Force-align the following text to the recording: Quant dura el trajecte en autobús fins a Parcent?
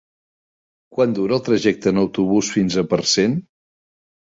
Quant 0.97 1.13
dura 1.17 1.35
el 1.37 1.43
trajecte 1.51 1.93
en 1.95 2.03
autobús 2.05 2.51
fins 2.57 2.81
a 2.85 2.87
Parcent? 2.95 3.39